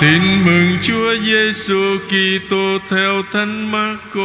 Tin 0.00 0.44
mừng 0.44 0.78
Chúa 0.82 1.16
Giêsu 1.16 1.98
Kitô 2.08 2.78
theo 2.88 3.22
Thánh 3.32 3.72
Marco. 3.72 4.20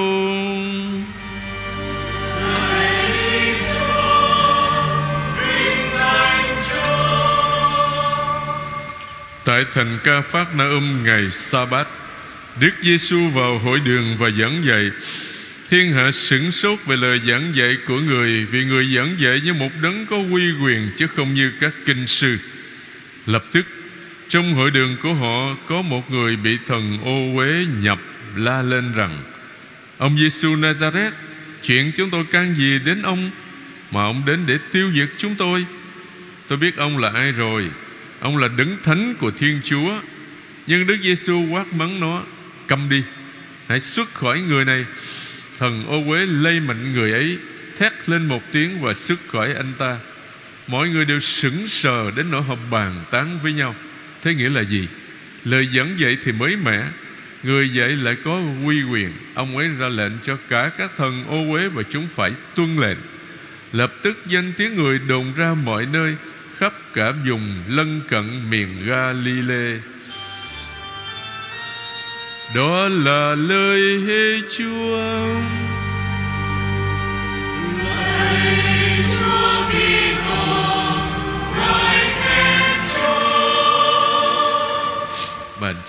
Tại 9.46 9.65
thành 9.73 9.97
Ca 10.03 10.21
Phát 10.21 10.55
Na 10.55 10.63
Âm 10.63 11.03
ngày 11.03 11.31
Sa 11.31 11.66
Bát, 11.66 11.88
Đức 12.60 12.71
Giêsu 12.82 13.28
vào 13.28 13.57
hội 13.57 13.80
đường 13.80 14.18
và 14.18 14.30
giảng 14.30 14.64
dạy. 14.66 14.92
Thiên 15.70 15.92
hạ 15.92 16.12
sửng 16.12 16.52
sốt 16.52 16.80
về 16.86 16.96
lời 16.96 17.21
giảng 17.28 17.55
dạy 17.55 17.78
của 17.88 18.00
người 18.00 18.46
vì 18.46 18.66
người 18.66 18.96
giảng 18.96 19.16
dạy 19.20 19.42
như 19.46 19.54
một 19.54 19.71
đấng 19.82 20.05
có 20.05 20.18
uy 20.32 20.52
quyền 20.64 20.89
chứ 20.98 21.07
không 21.16 21.34
như 21.34 21.52
các 21.60 21.73
kinh 21.86 22.07
sư. 22.07 22.38
Lập 23.26 23.44
tức 23.52 23.66
trong 24.30 24.54
hội 24.54 24.71
đường 24.71 24.98
của 25.04 25.14
họ, 25.14 25.55
có 25.68 25.82
một 25.82 26.12
người 26.12 26.36
bị 26.36 26.57
thần 26.66 26.98
ô 27.04 27.38
uế 27.38 27.66
nhập 27.82 28.00
la 28.36 28.61
lên 28.61 28.92
rằng, 28.92 29.18
Ông 29.97 30.18
Giêsu 30.18 30.56
Nazareth 30.56 31.11
Chuyện 31.61 31.92
chúng 31.97 32.09
tôi 32.09 32.25
can 32.25 32.56
gì 32.56 32.80
đến 32.80 33.02
ông 33.02 33.31
Mà 33.92 34.03
ông 34.03 34.23
đến 34.25 34.39
để 34.45 34.58
tiêu 34.72 34.92
diệt 34.94 35.09
chúng 35.17 35.36
tôi? 35.36 35.66
Tôi 36.47 36.58
biết 36.58 36.78
ông 36.78 36.97
là 36.97 37.09
ai 37.09 37.31
rồi, 37.31 37.69
Ông 38.19 38.38
là 38.38 38.47
đấng 38.58 38.78
thánh 38.83 39.14
của 39.19 39.31
Thiên 39.31 39.59
Chúa, 39.64 40.00
Nhưng 40.67 40.88
Đức 40.88 40.97
Giêsu 41.03 41.47
quát 41.52 41.73
mắng 41.73 42.00
nó, 42.00 42.23
Cầm 42.67 42.89
đi, 42.89 43.03
Hãy 43.67 43.80
xuất 43.80 44.14
khỏi 44.14 44.42
người 44.42 44.66
này 44.66 44.86
Thần 45.59 45.86
ô 45.88 46.03
uế 46.08 46.25
lây 46.25 46.59
mạnh 46.59 46.94
người 46.94 47.11
ấy, 47.11 47.38
Thét 47.80 48.09
lên 48.09 48.25
một 48.25 48.42
tiếng 48.52 48.81
và 48.81 48.94
xuất 48.94 49.19
khỏi 49.28 49.53
anh 49.53 49.73
ta. 49.78 49.97
Mọi 50.67 50.89
người 50.89 51.05
đều 51.05 51.19
sững 51.19 51.67
sờ 51.67 52.11
Đến 52.16 52.31
nỗi 52.31 52.42
họ 52.42 52.55
bàn 52.72 53.03
tán 53.11 53.39
với 53.44 53.53
nhau. 53.53 53.75
Thế 54.25 54.34
nghĩa 54.34 54.50
là 54.50 54.61
gì? 54.61 54.88
Lời 55.44 55.67
dẫn 55.67 56.00
dạy 56.00 56.17
thì 56.23 56.31
mới 56.31 56.56
mẻ, 56.56 56.83
Người 57.44 57.70
dạy 57.70 57.89
lại 57.89 58.16
có 58.23 58.42
uy 58.66 58.83
quyền. 58.83 59.11
Ông 59.33 59.58
ấy 59.58 59.69
ra 59.80 59.88
lệnh 59.88 60.11
cho 60.23 60.38
cả 60.49 60.72
các 60.77 60.91
thần 60.97 61.25
ô 61.30 61.53
uế 61.53 61.67
Và 61.67 61.83
chúng 61.83 62.08
phải 62.08 62.31
tuân 62.55 62.77
lệnh. 62.77 62.97
Lập 63.73 63.94
tức 64.02 64.17
danh 64.27 64.53
tiếng 64.58 64.75
người 64.75 64.99
đồn 64.99 65.33
ra 65.38 65.53
mọi 65.53 65.88
nơi, 65.94 66.16
Khắp 66.58 66.73
cả 66.94 67.14
vùng 67.27 67.53
lân 67.67 68.02
cận 68.08 68.49
miền 68.49 68.67
Galilee. 68.86 69.80
Đó 72.55 72.88
là 72.88 73.36
lời 73.36 74.03
hê 74.08 74.42
Chúa. 74.58 75.74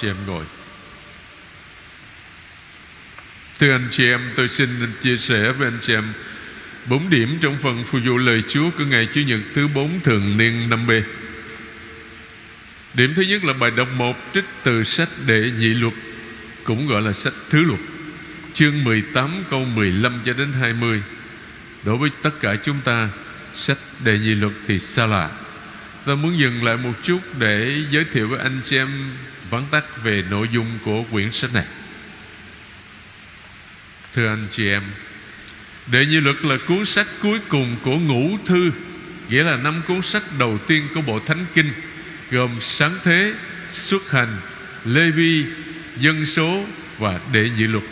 Chị 0.00 0.08
em 0.08 0.16
ngồi. 0.26 0.44
Thưa 3.58 3.72
anh 3.72 3.88
chị 3.90 4.08
em, 4.08 4.20
Tôi 4.36 4.48
xin 4.48 4.68
chia 5.02 5.16
sẻ 5.16 5.52
với 5.52 5.66
anh 5.66 5.78
chị 5.80 5.94
em 5.94 6.04
Bốn 6.86 7.10
điểm 7.10 7.38
trong 7.40 7.58
phần 7.58 7.84
phù 7.84 7.98
vụ 8.04 8.16
lời 8.18 8.42
Chúa 8.48 8.70
Của 8.78 8.84
ngày 8.84 9.08
Chủ 9.12 9.20
nhật 9.20 9.40
thứ 9.54 9.68
bốn 9.68 10.00
thường 10.00 10.36
niên 10.38 10.70
năm 10.70 10.86
b. 10.86 10.90
Điểm 12.94 13.12
thứ 13.16 13.22
nhất 13.22 13.44
là 13.44 13.52
bài 13.52 13.70
đọc 13.70 13.88
một 13.96 14.16
Trích 14.34 14.44
từ 14.62 14.84
sách 14.84 15.08
đệ 15.26 15.50
nhị 15.58 15.74
luật, 15.74 15.94
Cũng 16.64 16.88
gọi 16.88 17.02
là 17.02 17.12
sách 17.12 17.34
thứ 17.50 17.64
luật, 17.64 17.80
Chương 18.52 18.84
18 18.84 19.44
câu 19.50 19.64
15 19.64 20.20
cho 20.24 20.32
đến 20.32 20.52
20 20.52 21.02
Đối 21.84 21.96
với 21.96 22.10
tất 22.22 22.40
cả 22.40 22.56
chúng 22.62 22.80
ta, 22.84 23.08
Sách 23.54 23.78
đệ 24.04 24.18
nhị 24.18 24.34
luật 24.34 24.52
thì 24.66 24.78
xa 24.78 25.06
lạ. 25.06 25.30
Tôi 26.04 26.16
muốn 26.16 26.38
dừng 26.38 26.64
lại 26.64 26.76
một 26.76 26.92
chút 27.02 27.20
Để 27.38 27.82
giới 27.90 28.04
thiệu 28.04 28.28
với 28.28 28.38
anh 28.38 28.60
chị 28.64 28.76
em 28.76 28.88
vắn 29.50 29.64
tắt 29.70 29.84
về 30.02 30.24
nội 30.30 30.48
dung 30.52 30.78
của 30.84 31.02
quyển 31.02 31.32
sách 31.32 31.54
này. 31.54 31.64
Thưa 34.14 34.28
anh 34.28 34.46
chị 34.50 34.68
em 34.68 34.82
Đệ 35.86 36.06
nhị 36.06 36.20
luật 36.20 36.44
là 36.44 36.56
cuốn 36.66 36.84
sách 36.84 37.06
cuối 37.22 37.38
cùng 37.48 37.76
của 37.82 37.96
ngũ 37.98 38.38
thư 38.44 38.70
Nghĩa 39.28 39.42
là 39.42 39.56
năm 39.56 39.82
cuốn 39.88 40.02
sách 40.02 40.22
đầu 40.38 40.58
tiên 40.66 40.88
của 40.94 41.00
bộ 41.00 41.20
Thánh 41.20 41.46
Kinh 41.54 41.72
Gồm 42.30 42.50
Sáng 42.60 42.94
Thế, 43.02 43.34
Xuất 43.72 44.10
Hành, 44.10 44.36
Lê 44.84 45.10
Vi, 45.10 45.44
Dân 45.96 46.26
Số 46.26 46.64
và 46.98 47.20
Đệ 47.32 47.50
nhị 47.56 47.66
luật. 47.66 47.84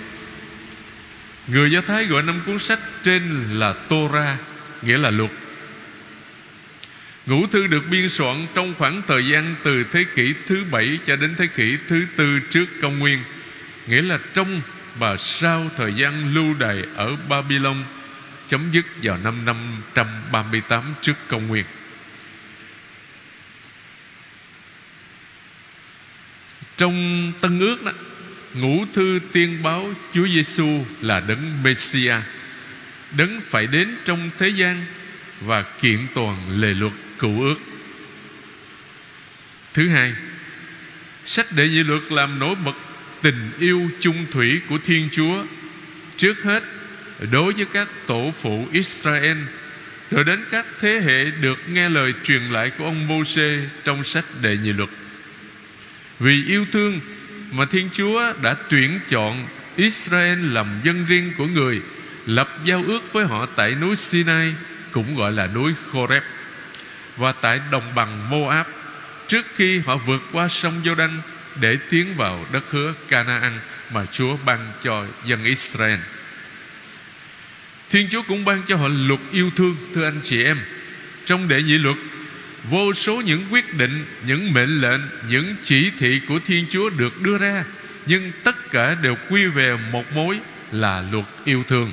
Người 1.49 1.71
Do 1.71 1.81
Thái 1.81 2.05
gọi 2.05 2.23
năm 2.23 2.41
cuốn 2.47 2.59
sách 2.59 2.79
trên 3.05 3.45
là 3.53 3.73
Torah 3.73 4.39
Nghĩa 4.83 4.99
là 4.99 5.11
luật. 5.11 5.31
Ngũ 7.27 7.47
thư 7.47 7.67
được 7.67 7.83
biên 7.91 8.09
soạn 8.09 8.47
trong 8.55 8.75
khoảng 8.75 9.03
thời 9.07 9.27
gian 9.27 9.55
từ 9.63 9.85
thế 9.85 10.05
kỷ 10.15 10.35
thứ 10.47 10.65
bảy 10.71 10.99
cho 11.07 11.17
đến 11.17 11.35
thế 11.39 11.47
kỷ 11.47 11.77
thứ 11.89 12.07
tư 12.17 12.39
trước 12.51 12.67
công 12.81 12.99
nguyên, 12.99 13.23
nghĩa 13.87 14.03
là 14.03 14.19
trong 14.35 14.61
và 14.99 15.17
sau 15.17 15.71
thời 15.77 15.95
gian 15.95 16.35
lưu 16.35 16.55
đày 16.59 16.83
ở 16.97 17.17
Babylon 17.29 17.85
chấm 18.47 18.61
dứt 18.73 18.87
vào 19.03 19.19
năm 19.19 19.45
538 19.45 20.95
trước 21.01 21.17
công 21.29 21.47
nguyên. 21.47 21.65
Trong 26.77 27.33
Tân 27.41 27.61
ước 27.61 27.85
đó, 27.85 27.93
ngũ 28.55 28.85
thư 28.93 29.21
tiên 29.33 29.63
báo 29.63 29.95
Chúa 30.13 30.27
Giêsu 30.27 30.85
là 31.01 31.21
đấng 31.21 31.63
Messiah, 31.63 32.23
đấng 33.17 33.41
phải 33.41 33.67
đến 33.67 33.97
trong 34.05 34.31
thế 34.39 34.49
gian 34.49 34.85
và 35.41 35.63
kiện 35.63 36.07
toàn 36.15 36.61
lề 36.61 36.75
luật 36.75 36.93
cựu 37.19 37.43
ước. 37.43 37.57
Thứ 39.75 39.89
hai, 39.89 40.15
Sách 41.25 41.47
đệ 41.57 41.69
nhị 41.69 41.83
luật 41.83 42.03
làm 42.13 42.39
nổi 42.39 42.55
bật 42.55 42.77
tình 43.23 43.51
yêu 43.59 43.91
chung 44.01 44.27
thủy 44.31 44.61
của 44.69 44.79
Thiên 44.85 45.09
Chúa. 45.13 45.45
Trước 46.17 46.43
hết, 46.43 46.63
đối 47.31 47.53
với 47.53 47.65
các 47.73 47.89
tổ 48.07 48.33
phụ 48.41 48.69
Israel, 48.73 49.39
Rồi 50.11 50.25
đến 50.25 50.45
các 50.51 50.67
thế 50.81 51.01
hệ 51.05 51.31
được 51.31 51.59
nghe 51.69 51.89
lời 51.89 52.13
truyền 52.25 52.43
lại 52.43 52.71
của 52.71 52.85
ông 52.85 53.09
Môsê 53.09 53.61
Trong 53.85 54.05
sách 54.05 54.25
đệ 54.43 54.57
nhị 54.57 54.73
luật. 54.73 54.89
Vì 56.19 56.45
yêu 56.45 56.67
thương 56.73 57.01
mà 57.51 57.65
Thiên 57.65 57.89
Chúa 57.93 58.33
đã 58.43 58.55
tuyển 58.71 59.01
chọn 59.09 59.47
Israel 59.77 60.39
làm 60.53 60.81
dân 60.85 61.05
riêng 61.09 61.33
của 61.39 61.47
người, 61.47 61.81
Lập 62.27 62.59
giao 62.65 62.85
ước 62.87 63.13
với 63.13 63.27
họ 63.27 63.47
tại 63.47 63.75
núi 63.75 63.97
Sinai, 63.97 64.55
Cũng 64.93 65.17
gọi 65.17 65.33
là 65.33 65.47
núi 65.47 65.73
Khoreb 65.93 66.23
và 67.17 67.33
tại 67.33 67.61
đồng 67.71 67.95
bằng 67.95 68.31
Moab 68.31 68.67
trước 69.29 69.47
khi 69.57 69.79
họ 69.79 69.97
vượt 69.97 70.23
qua 70.33 70.49
sông 70.49 70.81
Giô-đanh 70.85 71.19
để 71.61 71.79
tiến 71.91 72.15
vào 72.17 72.47
đất 72.53 72.65
hứa 72.71 72.95
Canaan 73.09 73.53
mà 73.93 74.07
Chúa 74.07 74.37
ban 74.45 74.73
cho 74.83 75.07
dân 75.25 75.45
Israel. 75.45 75.99
Thiên 77.91 78.09
Chúa 78.11 78.23
cũng 78.23 78.45
ban 78.45 78.63
cho 78.69 78.77
họ 78.77 78.89
luật 78.89 79.21
yêu 79.33 79.51
thương 79.57 79.77
thưa 79.95 80.05
anh 80.05 80.21
chị 80.23 80.45
em. 80.45 80.59
Trong 81.27 81.49
đệ 81.49 81.63
nhị 81.63 81.79
luật 81.79 81.97
vô 82.71 82.93
số 82.93 83.21
những 83.21 83.45
quyết 83.51 83.75
định, 83.75 84.05
những 84.27 84.53
mệnh 84.53 84.81
lệnh, 84.81 85.01
những 85.29 85.57
chỉ 85.63 85.91
thị 85.99 86.21
của 86.29 86.39
Thiên 86.47 86.67
Chúa 86.71 86.91
được 86.91 87.23
đưa 87.23 87.39
ra, 87.39 87.65
nhưng 88.07 88.33
tất 88.45 88.71
cả 88.71 88.97
đều 89.03 89.17
quy 89.31 89.47
về 89.47 89.77
một 89.93 90.13
mối 90.13 90.41
là 90.73 91.05
luật 91.13 91.25
yêu 91.45 91.65
thương. 91.69 91.93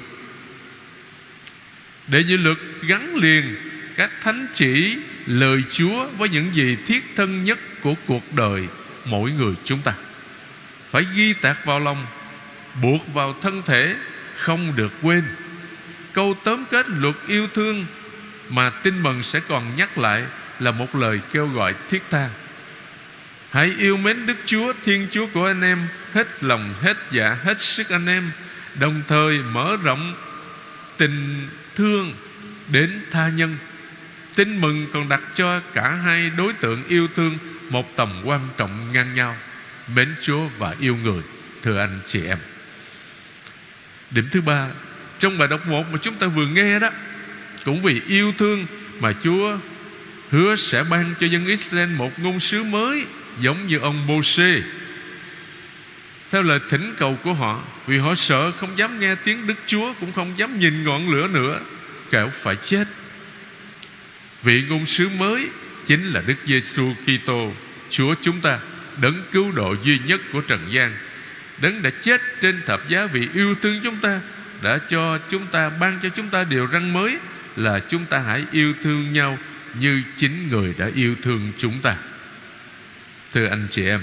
Đệ 2.07 2.23
nhị 2.23 2.37
luật 2.37 2.57
gắn 2.81 3.15
liền 3.15 3.55
các 3.95 4.11
thánh 4.21 4.47
chỉ 4.53 4.97
lời 5.25 5.63
Chúa 5.71 6.07
với 6.17 6.29
những 6.29 6.55
gì 6.55 6.77
thiết 6.85 7.15
thân 7.15 7.43
nhất 7.43 7.59
của 7.81 7.95
cuộc 8.05 8.33
đời 8.33 8.67
mỗi 9.05 9.31
người 9.31 9.53
chúng 9.63 9.79
ta. 9.79 9.93
Phải 10.89 11.05
ghi 11.15 11.33
tạc 11.33 11.65
vào 11.65 11.79
lòng, 11.79 12.05
buộc 12.81 13.13
vào 13.13 13.35
thân 13.41 13.61
thể, 13.65 13.95
không 14.35 14.75
được 14.75 14.91
quên. 15.01 15.23
Câu 16.13 16.35
tóm 16.43 16.65
kết 16.71 16.89
luật 16.89 17.15
yêu 17.27 17.47
thương 17.53 17.85
mà 18.49 18.69
tin 18.69 19.03
mừng 19.03 19.23
sẽ 19.23 19.39
còn 19.39 19.75
nhắc 19.75 19.97
lại 19.97 20.23
là 20.59 20.71
một 20.71 20.95
lời 20.95 21.19
kêu 21.31 21.47
gọi 21.47 21.73
thiết 21.89 22.03
tha. 22.09 22.29
Hãy 23.51 23.73
yêu 23.79 23.97
mến 23.97 24.25
Đức 24.25 24.37
Chúa, 24.45 24.73
Thiên 24.85 25.07
Chúa 25.11 25.27
của 25.33 25.45
anh 25.45 25.61
em 25.61 25.87
hết 26.13 26.43
lòng, 26.43 26.73
hết 26.81 26.97
dạ, 27.11 27.37
hết 27.43 27.61
sức 27.61 27.89
anh 27.89 28.05
em, 28.05 28.31
đồng 28.79 29.01
thời 29.07 29.37
mở 29.37 29.77
rộng 29.83 30.15
tình 30.97 31.47
thương 31.75 32.13
đến 32.67 33.01
tha 33.11 33.29
nhân 33.29 33.57
Tin 34.35 34.61
mừng 34.61 34.87
còn 34.93 35.09
đặt 35.09 35.21
cho 35.33 35.59
cả 35.73 35.89
hai 35.89 36.29
đối 36.37 36.53
tượng 36.53 36.83
yêu 36.87 37.07
thương 37.15 37.37
Một 37.69 37.95
tầm 37.95 38.21
quan 38.23 38.47
trọng 38.57 38.93
ngang 38.93 39.13
nhau, 39.13 39.37
Mến 39.95 40.15
Chúa 40.21 40.47
và 40.57 40.75
yêu 40.79 40.97
người, 41.03 41.21
Thưa 41.61 41.79
anh 41.79 41.99
chị 42.05 42.25
em. 42.25 42.37
Điểm 44.11 44.27
thứ 44.31 44.41
ba, 44.41 44.67
Trong 45.19 45.37
bài 45.37 45.47
đọc 45.47 45.67
một 45.67 45.83
mà 45.91 45.97
chúng 46.01 46.15
ta 46.15 46.27
vừa 46.27 46.45
nghe 46.45 46.79
đó, 46.79 46.89
Cũng 47.65 47.81
vì 47.81 48.01
yêu 48.07 48.33
thương 48.37 48.65
Mà 48.99 49.13
Chúa 49.23 49.57
hứa 50.31 50.55
sẽ 50.55 50.83
ban 50.83 51.13
cho 51.19 51.27
dân 51.27 51.45
Israel 51.45 51.89
Một 51.89 52.19
ngôn 52.19 52.39
sứ 52.39 52.63
mới 52.63 53.05
Giống 53.39 53.67
như 53.67 53.77
ông 53.77 54.07
Mô-xê 54.07 54.61
Theo 56.31 56.41
lời 56.41 56.59
thỉnh 56.69 56.93
cầu 56.97 57.17
của 57.23 57.33
họ, 57.33 57.63
Vì 57.87 57.97
họ 57.97 58.15
sợ 58.15 58.51
không 58.51 58.77
dám 58.77 58.99
nghe 58.99 59.15
tiếng 59.15 59.47
Đức 59.47 59.57
Chúa, 59.65 59.93
Cũng 59.99 60.11
không 60.11 60.33
dám 60.37 60.59
nhìn 60.59 60.83
ngọn 60.83 61.09
lửa 61.09 61.27
nữa, 61.27 61.59
Kẻo 62.09 62.29
phải 62.33 62.55
chết. 62.55 62.87
Vị 64.43 64.63
ngôn 64.69 64.85
sứ 64.85 65.09
mới 65.09 65.49
chính 65.85 66.03
là 66.03 66.21
Đức 66.27 66.35
Giêsu 66.45 66.93
Kitô, 67.05 67.53
Chúa 67.89 68.15
chúng 68.21 68.41
ta, 68.41 68.59
Đấng 69.01 69.23
cứu 69.31 69.51
độ 69.51 69.75
duy 69.83 69.99
nhất 70.05 70.21
của 70.33 70.41
trần 70.41 70.59
gian. 70.69 70.91
Đấng 71.61 71.81
đã 71.81 71.89
chết 72.01 72.21
trên 72.41 72.61
thập 72.65 72.89
giá 72.89 73.05
vì 73.05 73.27
yêu 73.33 73.55
thương 73.61 73.79
chúng 73.83 73.97
ta, 73.97 74.19
Đã 74.61 74.77
cho 74.89 75.17
chúng 75.29 75.45
ta, 75.45 75.69
ban 75.69 75.99
cho 76.03 76.09
chúng 76.09 76.29
ta 76.29 76.43
điều 76.43 76.67
răn 76.67 76.93
mới 76.93 77.17
Là 77.55 77.79
chúng 77.79 78.05
ta 78.05 78.19
hãy 78.19 78.45
yêu 78.51 78.73
thương 78.83 79.13
nhau 79.13 79.37
Như 79.73 80.01
chính 80.17 80.49
người 80.49 80.73
đã 80.77 80.89
yêu 80.95 81.15
thương 81.21 81.51
chúng 81.57 81.79
ta. 81.81 81.95
Thưa 83.33 83.45
anh 83.45 83.67
chị 83.69 83.85
em, 83.85 84.01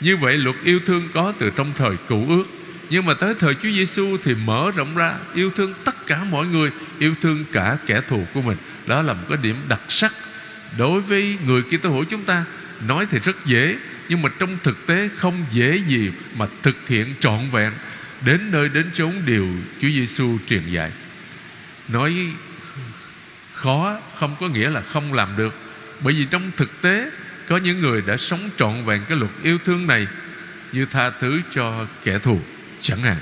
Như 0.00 0.16
vậy 0.16 0.38
luật 0.38 0.56
yêu 0.64 0.80
thương 0.86 1.08
có 1.14 1.32
từ 1.38 1.50
trong 1.56 1.72
thời 1.76 1.96
cũ 2.08 2.26
ước, 2.28 2.44
Nhưng 2.90 3.06
mà 3.06 3.14
tới 3.14 3.34
thời 3.38 3.54
Chúa 3.54 3.70
Giêsu 3.70 4.16
thì 4.24 4.34
mở 4.34 4.70
rộng 4.76 4.96
ra, 4.96 5.14
Yêu 5.34 5.50
thương 5.56 5.74
tất 5.84 6.06
cả 6.06 6.24
mọi 6.24 6.46
người, 6.46 6.70
Yêu 6.98 7.14
thương 7.22 7.44
cả 7.52 7.76
kẻ 7.86 8.00
thù 8.08 8.26
của 8.34 8.42
mình. 8.42 8.56
Đó 8.86 9.02
là 9.02 9.12
một 9.12 9.24
cái 9.28 9.38
điểm 9.42 9.56
đặc 9.68 9.80
sắc 9.88 10.12
Đối 10.78 11.00
với 11.00 11.36
người 11.46 11.62
Kitô 11.62 11.90
hữu 11.90 12.04
chúng 12.04 12.24
ta. 12.24 12.44
Nói 12.88 13.06
thì 13.10 13.18
rất 13.18 13.36
dễ, 13.46 13.76
Nhưng 14.08 14.22
mà 14.22 14.28
trong 14.38 14.58
thực 14.62 14.86
tế 14.86 15.08
không 15.16 15.44
dễ 15.50 15.76
gì 15.76 16.10
Mà 16.36 16.46
thực 16.62 16.88
hiện 16.88 17.14
trọn 17.20 17.50
vẹn. 17.52 17.72
Đến 18.24 18.50
nơi 18.50 18.68
đến 18.68 18.90
chốn 18.94 19.12
điều 19.26 19.48
Chúa 19.80 19.88
Giêsu 19.88 20.38
truyền 20.48 20.66
dạy. 20.66 20.92
Nói 21.88 22.26
khó 23.52 23.98
không 24.18 24.36
có 24.40 24.48
nghĩa 24.48 24.70
là 24.70 24.80
không 24.80 25.12
làm 25.12 25.36
được. 25.36 25.54
Bởi 26.00 26.14
vì 26.14 26.24
trong 26.24 26.50
thực 26.56 26.80
tế, 26.80 27.10
Có 27.48 27.56
những 27.56 27.80
người 27.80 28.02
đã 28.06 28.16
sống 28.16 28.50
trọn 28.56 28.84
vẹn 28.84 29.02
cái 29.08 29.18
luật 29.18 29.30
yêu 29.42 29.58
thương 29.64 29.86
này 29.86 30.06
Như 30.72 30.86
tha 30.86 31.10
thứ 31.10 31.40
cho 31.54 31.86
kẻ 32.04 32.18
thù, 32.18 32.40
Chẳng 32.80 33.02
hạn. 33.02 33.16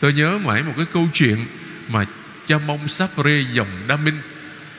Tôi 0.00 0.12
nhớ 0.12 0.38
mãi 0.38 0.62
một 0.62 0.72
cái 0.76 0.86
câu 0.92 1.08
chuyện 1.12 1.46
Mà 1.88 2.04
cha 2.46 2.58
mông 2.58 2.88
Sapre 2.88 3.40
dòng 3.52 3.68
Đa 3.86 3.96
Minh 3.96 4.14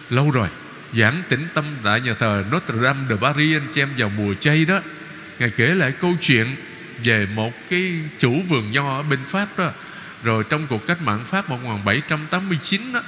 Lâu 0.10 0.32
rồi, 0.32 0.48
Giảng 0.94 1.24
tĩnh 1.30 1.48
tâm 1.54 1.66
tại 1.84 2.02
nhà 2.02 2.14
thờ 2.14 2.44
Notre 2.52 2.76
Dame 2.84 3.00
de 3.10 3.16
Paris 3.16 3.62
Anh 3.62 3.68
chị 3.72 3.82
em 3.82 3.90
vào 3.98 4.10
mùa 4.10 4.34
chay 4.34 4.66
đó. 4.66 4.80
Ngài 5.40 5.50
kể 5.50 5.66
lại 5.66 5.92
câu 5.92 6.16
chuyện 6.22 6.56
Về 7.04 7.28
một 7.36 7.54
cái 7.70 8.00
chủ 8.20 8.42
vườn 8.50 8.72
nho 8.72 8.98
ở 8.98 9.04
bên 9.04 9.20
Pháp 9.28 9.48
đó. 9.58 9.72
Rồi 10.24 10.44
trong 10.50 10.68
cuộc 10.68 10.88
cách 10.88 11.02
mạng 11.02 11.24
Pháp 11.26 11.50
1789 11.50 12.82
đó, 12.94 13.02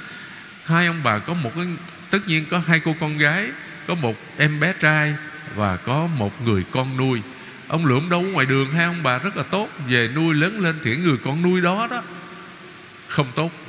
Hai 0.64 0.86
ông 0.86 1.00
bà 1.04 1.18
có 1.18 1.34
một 1.34 1.52
cái, 1.56 1.66
Tất 2.10 2.18
nhiên 2.26 2.44
có 2.50 2.62
hai 2.66 2.80
cô 2.80 2.94
con 3.00 3.18
gái, 3.18 3.50
Có 3.86 3.94
một 3.94 4.16
em 4.38 4.60
bé 4.60 4.74
trai 4.80 5.14
Và 5.54 5.76
có 5.76 6.06
một 6.06 6.42
người 6.42 6.64
con 6.70 6.96
nuôi. 6.96 7.22
Ông 7.68 7.86
lượm 7.86 8.08
đâu 8.10 8.22
ngoài 8.22 8.46
đường, 8.46 8.70
Hai 8.70 8.84
ông 8.84 9.02
bà 9.02 9.18
rất 9.18 9.36
là 9.36 9.42
tốt, 9.42 9.68
Về 9.88 10.08
nuôi 10.14 10.34
lớn 10.34 10.60
lên 10.60 10.78
thì 10.84 10.96
người 10.96 11.16
con 11.24 11.42
nuôi 11.42 11.60
đó 11.60 11.88
đó, 11.90 12.02
Không 13.08 13.26
tốt. 13.34 13.65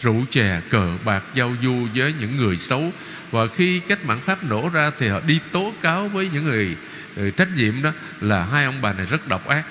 Rượu 0.00 0.24
chè, 0.30 0.60
cờ 0.70 0.92
bạc, 1.04 1.22
giao 1.34 1.56
du 1.62 1.88
với 1.94 2.14
những 2.20 2.36
người 2.36 2.56
xấu. 2.56 2.92
Và 3.34 3.46
khi 3.56 3.80
cách 3.80 4.04
mạng 4.04 4.20
Pháp 4.26 4.44
nổ 4.44 4.70
ra 4.72 4.90
Thì 4.98 5.08
họ 5.08 5.20
đi 5.26 5.38
tố 5.52 5.72
cáo 5.82 6.08
với 6.08 6.30
những 6.32 6.44
người, 6.44 6.76
người 7.16 7.30
trách 7.30 7.48
nhiệm 7.56 7.82
đó 7.82 7.92
Là 8.20 8.44
hai 8.44 8.64
ông 8.64 8.74
bà 8.82 8.92
này 8.92 9.06
rất 9.06 9.28
độc 9.28 9.48
ác 9.48 9.64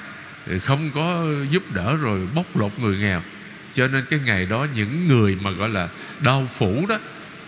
ừ, 0.47 0.59
Không 0.59 0.91
có 0.95 1.25
giúp 1.51 1.63
đỡ 1.73 1.95
rồi 1.95 2.27
bóc 2.35 2.57
lột 2.57 2.79
người 2.79 2.97
nghèo. 2.97 3.21
Cho 3.73 3.87
nên 3.87 4.05
cái 4.09 4.19
ngày 4.25 4.45
đó 4.45 4.67
những 4.75 5.07
người 5.07 5.37
mà 5.41 5.51
gọi 5.51 5.69
là 5.69 5.87
đau 6.19 6.47
phủ 6.53 6.85
đó 6.89 6.99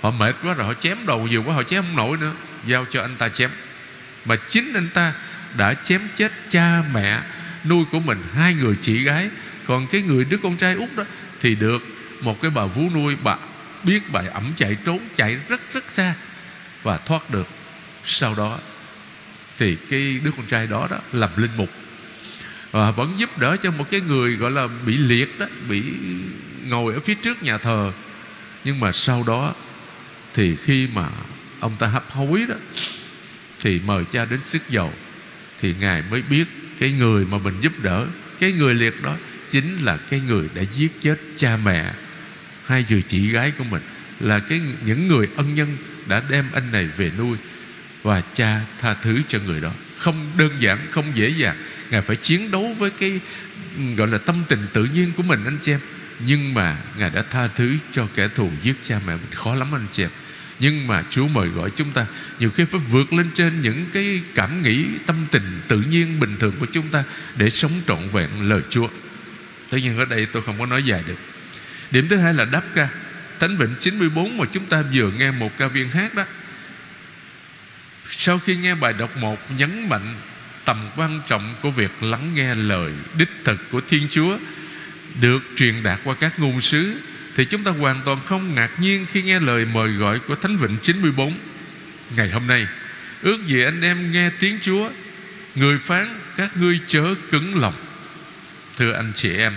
Họ 0.01 0.11
mệt 0.11 0.35
quá 0.43 0.53
rồi 0.53 0.67
họ 0.67 0.73
chém 0.73 0.97
đầu 1.07 1.27
nhiều 1.27 1.43
quá 1.43 1.55
Họ 1.55 1.63
chém 1.63 1.83
không 1.83 1.95
nổi 1.95 2.17
nữa 2.17 2.33
Giao 2.65 2.85
cho 2.89 3.01
anh 3.01 3.15
ta 3.17 3.29
chém. 3.29 3.49
Mà 4.25 4.35
chính 4.35 4.73
anh 4.73 4.87
ta 4.93 5.13
đã 5.57 5.73
chém 5.73 6.01
chết 6.15 6.31
cha 6.49 6.83
mẹ 6.93 7.21
Nuôi 7.65 7.85
của 7.91 7.99
mình 7.99 8.23
hai 8.33 8.53
người 8.53 8.75
chị 8.81 9.03
gái. 9.03 9.29
Còn 9.67 9.87
cái 9.87 10.01
người 10.01 10.25
đứa 10.25 10.37
con 10.43 10.57
trai 10.57 10.73
út 10.73 10.89
đó 10.97 11.03
Thì 11.39 11.55
được 11.55 11.94
một 12.21 12.41
cái 12.41 12.51
bà 12.51 12.65
vú 12.65 12.89
nuôi, 12.93 13.15
Bà 13.23 13.37
biết 13.83 14.11
bà 14.11 14.21
ẩm 14.33 14.53
chạy 14.55 14.77
trốn, 14.85 14.99
Chạy 15.15 15.37
rất 15.49 15.73
rất 15.73 15.91
xa 15.91 16.13
Và 16.83 16.97
thoát 16.97 17.29
được. 17.29 17.47
Sau 18.03 18.35
đó 18.35 18.59
Thì 19.57 19.77
cái 19.89 20.19
đứa 20.23 20.31
con 20.37 20.45
trai 20.45 20.67
đó 20.67 20.87
đó 20.91 20.97
Làm 21.11 21.29
linh 21.35 21.57
mục 21.57 21.69
Và 22.71 22.91
vẫn 22.91 23.13
giúp 23.17 23.37
đỡ 23.37 23.57
cho 23.63 23.71
một 23.71 23.85
cái 23.91 24.01
người 24.01 24.35
gọi 24.35 24.51
là 24.51 24.67
bị 24.85 24.97
liệt 24.97 25.39
đó, 25.39 25.45
Bị 25.69 25.83
ngồi 26.67 26.93
ở 26.93 26.99
phía 26.99 27.15
trước 27.15 27.43
nhà 27.43 27.57
thờ. 27.57 27.91
Nhưng 28.63 28.79
mà 28.79 28.91
sau 28.91 29.23
đó 29.23 29.53
thì 30.35 30.55
khi 30.55 30.87
mà 30.93 31.09
ông 31.59 31.75
ta 31.79 31.87
hấp 31.87 32.11
hối 32.11 32.45
đó 32.49 32.55
Thì 33.59 33.81
mời 33.85 34.03
cha 34.11 34.25
đến 34.25 34.39
sức 34.43 34.69
dầu 34.69 34.93
Thì 35.61 35.75
Ngài 35.79 36.03
mới 36.11 36.21
biết 36.21 36.45
Cái 36.79 36.91
người 36.91 37.25
mà 37.25 37.37
mình 37.37 37.61
giúp 37.61 37.73
đỡ, 37.81 38.05
Cái 38.39 38.51
người 38.51 38.73
liệt 38.73 39.03
đó 39.03 39.15
Chính 39.51 39.77
là 39.77 39.97
cái 39.97 40.19
người 40.19 40.49
đã 40.53 40.61
giết 40.61 41.01
chết 41.01 41.15
cha 41.37 41.57
mẹ. 41.57 41.93
Hai 42.67 42.85
người 42.89 43.01
chị 43.01 43.31
gái 43.31 43.51
của 43.57 43.63
mình 43.63 43.81
Là 44.19 44.39
cái 44.39 44.61
những 44.85 45.07
người 45.07 45.27
ân 45.35 45.55
nhân 45.55 45.77
Đã 46.07 46.21
đem 46.29 46.45
anh 46.53 46.71
này 46.71 46.89
về 46.97 47.11
nuôi 47.17 47.37
Và 48.03 48.21
cha 48.33 48.61
tha 48.81 48.93
thứ 48.93 49.21
cho 49.27 49.39
người 49.45 49.61
đó. 49.61 49.71
Không 49.97 50.31
đơn 50.37 50.51
giản, 50.59 50.79
không 50.91 51.05
dễ 51.15 51.29
dàng. 51.29 51.55
Ngài 51.89 52.01
phải 52.01 52.15
chiến 52.15 52.51
đấu 52.51 52.75
với 52.77 52.89
cái 52.89 53.19
Gọi 53.97 54.07
là 54.07 54.17
tâm 54.17 54.43
tình 54.47 54.67
tự 54.73 54.85
nhiên 54.85 55.11
của 55.17 55.23
mình 55.23 55.45
anh 55.45 55.57
chị 55.61 55.71
em. 55.71 55.79
Nhưng 56.19 56.53
mà 56.53 56.77
Ngài 56.97 57.09
đã 57.09 57.21
tha 57.21 57.47
thứ 57.47 57.75
cho 57.91 58.07
kẻ 58.15 58.27
thù 58.27 58.51
giết 58.63 58.75
cha 58.83 58.99
mẹ 59.07 59.13
mình. 59.13 59.31
Khó 59.33 59.55
lắm 59.55 59.75
anh 59.75 59.85
chị 59.91 60.03
em. 60.03 60.09
Nhưng 60.59 60.87
mà 60.87 61.03
Chúa 61.09 61.27
mời 61.27 61.47
gọi 61.47 61.69
chúng 61.69 61.91
ta 61.91 62.05
Nhiều 62.39 62.49
khi 62.49 62.65
phải 62.65 62.81
vượt 62.91 63.13
lên 63.13 63.29
trên 63.33 63.61
những 63.61 63.85
cái 63.93 64.21
cảm 64.35 64.63
nghĩ 64.63 64.85
Tâm 65.05 65.15
tình 65.31 65.61
tự 65.67 65.83
nhiên 65.91 66.19
bình 66.19 66.35
thường 66.39 66.53
của 66.59 66.67
chúng 66.71 66.87
ta 66.87 67.03
Để 67.35 67.49
sống 67.49 67.71
trọn 67.87 68.09
vẹn 68.11 68.29
lời 68.49 68.61
Chúa. 68.69 68.87
Thế 69.69 69.81
nhưng 69.83 69.97
ở 69.97 70.05
đây 70.05 70.25
tôi 70.25 70.43
không 70.43 70.59
có 70.59 70.65
nói 70.65 70.83
dài 70.83 71.03
được. 71.07 71.15
Điểm 71.95 72.07
thứ 72.07 72.17
hai 72.17 72.33
là 72.33 72.45
đáp 72.45 72.63
ca. 72.73 72.87
Thánh 73.39 73.57
Vịnh 73.57 73.75
94 73.79 74.37
mà 74.37 74.45
chúng 74.51 74.65
ta 74.65 74.83
vừa 74.93 75.11
nghe 75.11 75.31
một 75.31 75.57
ca 75.57 75.67
viên 75.67 75.89
hát 75.89 76.13
đó. 76.13 76.23
Sau 78.09 78.39
khi 78.39 78.55
nghe 78.55 78.75
bài 78.75 78.93
đọc 78.93 79.17
một, 79.17 79.51
Nhấn 79.57 79.89
mạnh 79.89 80.15
tầm 80.65 80.89
quan 80.95 81.21
trọng 81.27 81.55
của 81.61 81.71
việc 81.71 82.03
lắng 82.03 82.31
nghe 82.35 82.55
lời 82.55 82.91
đích 83.17 83.29
thực 83.43 83.69
của 83.71 83.81
Thiên 83.87 84.07
Chúa, 84.09 84.37
Được 85.21 85.39
truyền 85.55 85.83
đạt 85.83 85.99
qua 86.03 86.15
các 86.19 86.39
ngôn 86.39 86.61
sứ, 86.61 87.01
thì 87.35 87.45
chúng 87.45 87.63
ta 87.63 87.71
hoàn 87.71 88.01
toàn 88.05 88.17
không 88.25 88.55
ngạc 88.55 88.79
nhiên 88.79 89.05
khi 89.05 89.21
nghe 89.21 89.39
lời 89.39 89.65
mời 89.65 89.89
gọi 89.89 90.19
của 90.19 90.35
Thánh 90.35 90.57
Vịnh 90.57 90.77
94 90.81 91.33
Ngày 92.15 92.31
hôm 92.31 92.47
nay, 92.47 92.67
Ước 93.21 93.37
gì 93.47 93.63
anh 93.63 93.81
em 93.81 94.11
nghe 94.11 94.29
tiếng 94.39 94.57
Chúa, 94.61 94.89
Người 95.55 95.77
phán 95.77 96.19
các 96.35 96.57
ngươi 96.57 96.79
chớ 96.87 97.15
cứng 97.31 97.59
lòng. 97.59 97.75
Thưa 98.77 98.91
anh 98.91 99.11
chị 99.15 99.37
em 99.37 99.53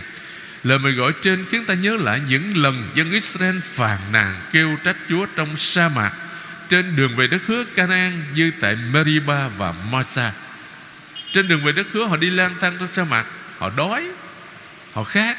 Lời 0.64 0.78
mời 0.78 0.92
gọi 0.92 1.12
trên 1.22 1.44
khiến 1.50 1.64
ta 1.64 1.74
nhớ 1.74 1.96
lại 1.96 2.20
những 2.28 2.56
lần 2.56 2.90
dân 2.94 3.12
Israel 3.12 3.58
phàn 3.62 3.98
nàn 4.12 4.40
kêu 4.52 4.76
trách 4.84 4.96
Chúa 5.08 5.26
trong 5.36 5.56
sa 5.56 5.88
mạc 5.88 6.12
trên 6.68 6.96
đường 6.96 7.16
về 7.16 7.26
đất 7.26 7.42
hứa 7.46 7.64
Canaan 7.64 8.22
như 8.34 8.52
tại 8.60 8.76
Meriba 8.76 9.48
và 9.48 9.72
Masa. 9.72 10.32
Trên 11.32 11.48
đường 11.48 11.64
về 11.64 11.72
đất 11.72 11.86
hứa 11.92 12.04
họ 12.04 12.16
đi 12.16 12.30
lang 12.30 12.54
thang 12.60 12.76
trong 12.80 12.88
sa 12.92 13.04
mạc, 13.04 13.26
họ 13.58 13.70
đói, 13.76 14.08
họ 14.92 15.04
khát, 15.04 15.36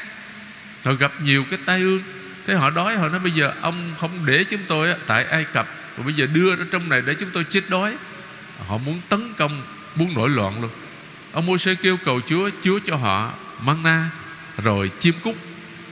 họ 0.84 0.92
gặp 0.92 1.12
nhiều 1.22 1.44
cái 1.50 1.58
tai 1.64 1.80
ương. 1.80 2.02
Thế 2.46 2.54
họ 2.54 2.70
đói 2.70 2.96
họ 2.96 3.08
nói 3.08 3.20
bây 3.20 3.32
giờ 3.32 3.52
ông 3.60 3.94
không 3.98 4.26
để 4.26 4.44
chúng 4.44 4.60
tôi 4.68 4.94
tại 5.06 5.24
Ai 5.24 5.44
Cập 5.44 5.68
và 5.96 6.04
bây 6.04 6.14
giờ 6.14 6.26
đưa 6.26 6.56
ra 6.56 6.64
trong 6.70 6.88
này 6.88 7.02
để 7.06 7.14
chúng 7.14 7.30
tôi 7.32 7.44
chết 7.44 7.64
đói. 7.68 7.96
Họ 8.66 8.78
muốn 8.78 9.00
tấn 9.08 9.32
công 9.34 9.62
Muốn 9.94 10.14
nổi 10.14 10.28
loạn 10.28 10.60
luôn. 10.62 10.70
Ông 11.32 11.46
Môi-se 11.46 11.74
kêu 11.74 11.96
cầu 12.04 12.20
Chúa 12.26 12.50
Chúa 12.64 12.78
cho 12.86 12.96
họ 12.96 13.32
manna 13.60 14.10
rồi 14.64 14.90
chim 15.00 15.14
cút. 15.22 15.36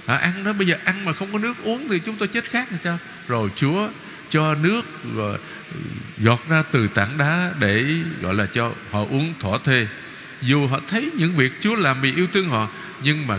À, 0.07 0.17
Ăn 0.17 0.45
đó 0.45 0.53
bây 0.53 0.67
giờ 0.67 0.77
ăn 0.85 1.05
mà 1.05 1.13
không 1.13 1.33
có 1.33 1.39
nước 1.39 1.55
uống 1.63 1.89
Thì 1.89 1.99
chúng 1.99 2.17
tôi 2.17 2.29
chết 2.29 2.45
khác 2.45 2.69
làm 2.71 2.81
sao? 2.81 2.99
Rồi 3.29 3.51
Chúa 3.57 3.89
cho 4.31 4.55
nước 4.55 4.83
rồi 5.17 5.39
ừ, 5.75 5.81
giọt 6.19 6.41
ra 6.49 6.63
từ 6.73 6.89
tảng 6.89 7.19
đá 7.19 7.51
Để 7.61 7.85
gọi 8.23 8.35
là 8.35 8.47
cho 8.47 8.73
họ 8.91 9.01
uống 9.01 9.35
thỏa 9.41 9.59
thê. 9.65 9.87
Dù 10.43 10.67
họ 10.67 10.81
thấy 10.89 11.11
những 11.15 11.37
việc 11.37 11.53
Chúa 11.61 11.77
làm 11.77 12.01
vì 12.01 12.15
yêu 12.15 12.27
thương 12.33 12.49
họ 12.49 12.69
Nhưng 13.03 13.27
mà 13.27 13.39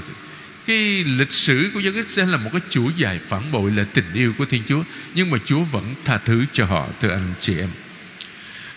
cái 0.66 1.04
lịch 1.04 1.32
sử 1.32 1.72
của 1.74 1.80
dân 1.80 1.94
Israel 1.94 2.30
là 2.30 2.38
một 2.38 2.50
cái 2.52 2.62
chuỗi 2.70 2.94
dài 2.96 3.20
phản 3.28 3.52
bội 3.52 3.72
là 3.72 3.86
tình 3.94 4.14
yêu 4.14 4.34
của 4.38 4.46
Thiên 4.46 4.64
Chúa. 4.68 4.84
Nhưng 5.14 5.32
mà 5.32 5.38
Chúa 5.46 5.64
vẫn 5.64 5.96
tha 6.06 6.18
thứ 6.18 6.46
cho 6.54 6.66
họ 6.66 6.88
thưa 7.02 7.10
anh 7.10 7.34
chị 7.40 7.60
em. 7.60 7.70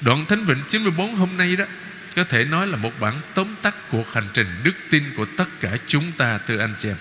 Đoạn 0.00 0.25
Thánh 0.28 0.44
Vịnh 0.44 0.59
94 0.68 1.14
hôm 1.14 1.28
nay 1.37 1.56
đó 1.56 1.64
có 2.16 2.25
thể 2.25 2.45
nói 2.45 2.66
là 2.66 2.76
một 2.76 3.00
bản 3.00 3.14
tóm 3.35 3.47
tắt 3.62 3.75
cuộc 3.90 4.12
hành 4.12 4.28
trình 4.35 4.47
đức 4.64 4.75
tin 4.90 5.02
của 5.16 5.26
tất 5.37 5.61
cả 5.61 5.76
chúng 5.87 6.12
ta 6.12 6.38
thưa 6.38 6.59
anh 6.59 6.75
chị 6.78 6.88
em. 6.88 6.97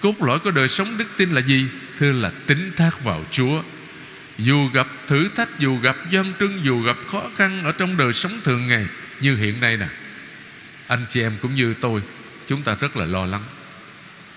Cốt 0.00 0.22
lõi 0.22 0.38
của 0.38 0.50
đời 0.50 0.68
sống 0.68 0.98
đức 0.98 1.08
tin 1.16 1.30
là 1.30 1.40
gì? 1.40 1.66
Thưa 1.98 2.12
là 2.12 2.30
tính 2.46 2.72
thác 2.76 3.04
vào 3.04 3.24
Chúa. 3.30 3.62
Dù 4.38 4.68
gặp 4.68 4.86
thử 5.06 5.28
thách 5.28 5.58
dù 5.58 5.78
gặp 5.78 5.96
gian 6.10 6.32
trưng 6.40 6.60
dù 6.64 6.82
gặp 6.82 6.96
khó 7.12 7.22
khăn 7.36 7.60
ở 7.64 7.72
trong 7.72 7.96
đời 7.96 8.12
sống 8.12 8.40
thường 8.44 8.68
ngày 8.68 8.86
như 9.20 9.36
hiện 9.36 9.60
nay 9.60 9.76
nè 9.76 9.88
anh 10.88 11.06
chị 11.08 11.22
em 11.22 11.32
cũng 11.42 11.54
như 11.54 11.74
tôi 11.80 12.02
chúng 12.46 12.62
ta 12.62 12.76
rất 12.80 12.96
là 12.96 13.06
lo 13.06 13.26
lắng. 13.26 13.44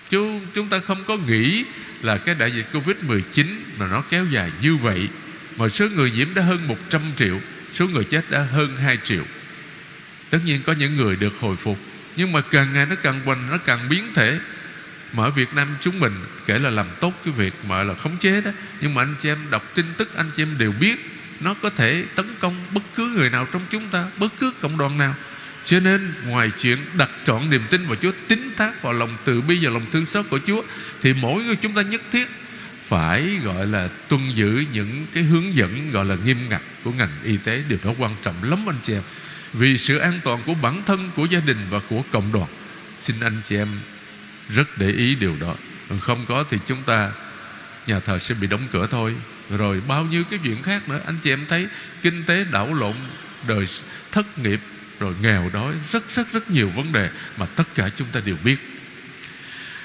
Chứ 0.10 0.39
chúng 0.53 0.70
ta 0.70 0.80
không 0.80 1.03
có 1.08 1.18
nghĩ 1.18 1.65
là 2.01 2.18
cái 2.18 2.36
đại 2.36 2.51
dịch 2.51 2.65
Covid-19 2.74 3.46
mà 3.77 3.88
nó 3.88 4.03
kéo 4.10 4.25
dài 4.25 4.51
như 4.62 4.75
vậy. 4.75 5.10
Mà 5.58 5.70
số 5.70 5.88
người 5.96 6.12
nhiễm 6.12 6.27
đã 6.34 6.41
hơn 6.41 6.68
100 6.68 7.01
triệu, 7.18 7.39
số 7.74 7.88
người 7.88 8.03
chết 8.03 8.30
đã 8.30 8.39
hơn 8.39 8.77
2 8.77 8.98
triệu. 9.03 9.24
Tất 10.31 10.39
nhiên 10.45 10.61
có 10.65 10.73
những 10.73 10.97
người 10.97 11.15
được 11.15 11.33
hồi 11.39 11.55
phục, 11.55 11.77
nhưng 12.15 12.31
mà 12.31 12.41
càng 12.41 12.73
ngày 12.73 12.85
nó 12.85 12.95
càng 12.95 13.21
quanh, 13.25 13.50
nó 13.51 13.57
càng 13.57 13.89
biến 13.89 14.13
thể. 14.13 14.39
Mà 15.13 15.23
ở 15.23 15.31
Việt 15.31 15.53
Nam 15.53 15.67
chúng 15.81 16.00
mình 16.00 16.13
kể 16.45 16.59
là 16.59 16.69
làm 16.69 16.88
tốt 17.00 17.13
cái 17.25 17.33
việc 17.33 17.53
mà 17.67 17.83
là 17.83 17.93
khống 17.93 18.17
chế 18.17 18.41
đó, 18.41 18.51
nhưng 18.81 18.93
mà 18.93 19.01
anh 19.01 19.15
chị 19.21 19.29
em 19.29 19.38
đọc 19.50 19.71
tin 19.75 19.85
tức 19.97 20.15
anh 20.15 20.29
chị 20.35 20.43
em 20.43 20.57
đều 20.57 20.71
biết 20.71 21.11
nó 21.39 21.53
có 21.53 21.69
thể 21.69 22.05
tấn 22.15 22.25
công 22.39 22.55
bất 22.73 22.83
cứ 22.95 23.07
người 23.07 23.29
nào 23.29 23.47
trong 23.51 23.61
chúng 23.69 23.89
ta, 23.89 24.05
bất 24.17 24.33
cứ 24.39 24.53
cộng 24.61 24.77
đoàn 24.77 24.97
nào. 24.97 25.15
cho 25.65 25.79
nên 25.79 26.13
ngoài 26.25 26.51
chuyện 26.57 26.77
đặt 26.97 27.09
trọn 27.25 27.50
niềm 27.50 27.61
tin 27.69 27.85
vào 27.85 27.95
Chúa 27.95 28.11
Tín 28.27 28.39
thác 28.57 28.83
vào 28.83 28.93
lòng 28.93 29.17
từ 29.25 29.41
bi 29.41 29.59
và 29.61 29.69
lòng 29.69 29.85
thương 29.91 30.05
xót 30.05 30.25
của 30.29 30.39
Chúa 30.47 30.63
Thì 31.01 31.13
mỗi 31.13 31.43
người 31.43 31.55
chúng 31.55 31.73
ta 31.73 31.81
nhất 31.81 32.01
thiết 32.11 32.27
Phải 32.83 33.39
gọi 33.43 33.67
là 33.67 33.89
tuân 34.07 34.31
giữ 34.35 34.65
những 34.73 35.05
cái 35.13 35.23
hướng 35.23 35.55
dẫn 35.55 35.91
Gọi 35.91 36.05
là 36.05 36.15
nghiêm 36.15 36.38
ngặt 36.50 36.61
của 36.83 36.91
ngành 36.91 37.09
y 37.23 37.38
tế 37.38 37.63
Điều 37.67 37.79
đó 37.83 37.93
quan 37.97 38.15
trọng 38.23 38.43
lắm 38.43 38.69
anh 38.69 38.77
chị 38.83 38.93
em 38.93 39.01
vì 39.53 39.77
sự 39.77 39.98
an 39.98 40.20
toàn 40.24 40.39
của 40.46 40.53
bản 40.53 40.81
thân, 40.86 41.12
của 41.15 41.25
gia 41.25 41.39
đình 41.39 41.58
và 41.70 41.79
của 41.89 42.03
cộng 42.12 42.31
đoàn. 42.31 42.48
Xin 43.00 43.20
anh 43.20 43.41
chị 43.46 43.55
em 43.55 43.79
rất 44.50 44.77
để 44.77 44.88
ý 44.91 45.15
điều 45.15 45.36
đó. 45.39 45.55
Không 46.00 46.25
có 46.27 46.43
thì 46.50 46.58
chúng 46.67 46.84
ta 46.84 47.12
Nhà 47.88 48.00
thờ 48.00 48.20
sẽ 48.20 48.36
bị 48.36 48.48
đóng 48.48 48.67
cửa 48.72 48.88
thôi. 48.91 49.15
Rồi 49.50 49.81
bao 49.88 50.05
nhiêu 50.05 50.24
cái 50.24 50.39
chuyện 50.43 50.63
khác 50.63 50.89
nữa. 50.89 51.00
Anh 51.05 51.15
chị 51.22 51.31
em 51.31 51.46
thấy 51.50 51.67
kinh 52.01 52.24
tế 52.24 52.46
đảo 52.51 52.74
lộn 52.74 52.96
Đời 53.48 53.67
thất 54.12 54.38
nghiệp 54.38 54.60
rồi 55.00 55.13
nghèo 55.22 55.50
đói 55.53 55.74
rất 55.91 56.15
rất 56.15 56.34
rất 56.34 56.50
nhiều 56.50 56.70
vấn 56.70 56.91
đề 56.91 57.10
mà 57.38 57.46
tất 57.46 57.63
cả 57.75 57.89
chúng 57.89 58.08
ta 58.08 58.20
đều 58.25 58.36
biết. 58.43 58.58